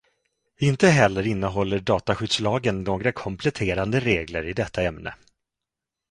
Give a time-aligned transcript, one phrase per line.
[0.57, 5.13] Inte heller innehåller dataskyddslagen några kompletterande regler i detta ämne.